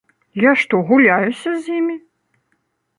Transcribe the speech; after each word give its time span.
Я 0.49 0.53
што, 0.61 0.75
гуляюся 0.89 1.55
з 1.55 1.65
імі? 1.79 2.01